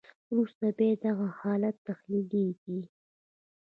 وروسته 0.29 0.65
بیا 0.77 0.91
دغه 1.05 1.27
حالت 1.39 1.75
تحلیلیږي. 1.87 2.79